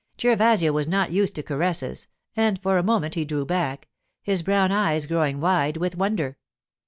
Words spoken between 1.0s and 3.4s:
used to caresses, and for a moment he